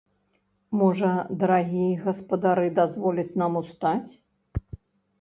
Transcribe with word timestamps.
Можа, 0.79 1.11
дарагія 1.43 2.01
гаспадары 2.07 2.67
дазволяць 2.83 3.31
нам 3.45 3.63
устаць? 3.65 4.11